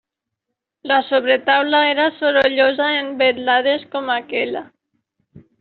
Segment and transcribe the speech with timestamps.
[0.91, 4.69] La sobretaula era sorollosa en vetlades com aquella.